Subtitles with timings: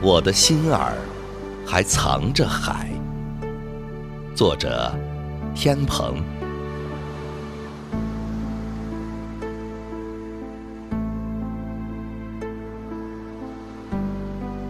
[0.00, 0.92] 我的心儿
[1.66, 2.88] 还藏着海。
[4.32, 4.94] 作者：
[5.56, 6.22] 天鹏。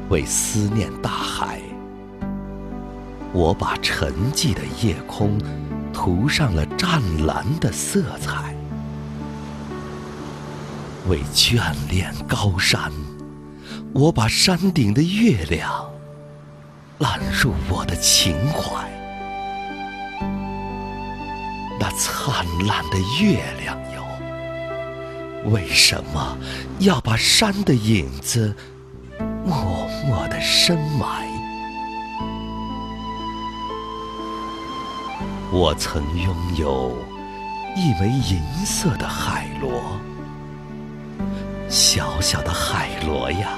[0.08, 1.60] 为思念大海，
[3.34, 5.38] 我把沉寂的夜空
[5.92, 8.54] 涂上了湛蓝的色彩；
[11.06, 12.90] 为眷恋高山，
[13.94, 15.90] 我把山顶的月亮
[16.98, 18.88] 揽入我的情怀。
[21.80, 26.36] 那灿烂的月亮哟，为什么
[26.80, 28.54] 要把山的影子？
[29.44, 31.26] 默默的深埋。
[35.50, 36.94] 我曾拥有
[37.74, 39.80] 一枚银色的海螺，
[41.68, 43.48] 小小的海螺呀，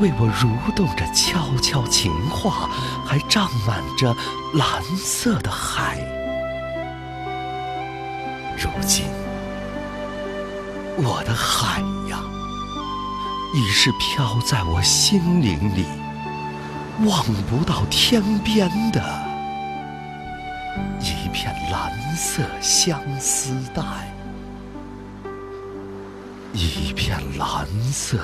[0.00, 2.68] 为我蠕动着悄悄情话，
[3.04, 4.14] 还胀满着
[4.54, 5.98] 蓝色的海。
[8.58, 9.04] 如今，
[10.96, 12.20] 我的海呀。
[13.54, 15.86] 已是飘在我心灵里，
[17.06, 19.02] 望不到天边的
[21.00, 23.82] 一片蓝色相思带，
[26.52, 28.18] 一片蓝色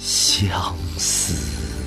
[0.00, 1.79] 相思。